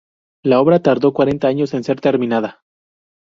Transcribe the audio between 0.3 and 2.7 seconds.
La obra tardó cuarenta años en ser terminada.